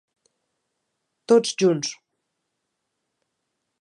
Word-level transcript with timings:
Tots 1.33 1.53
Junts! 1.63 1.93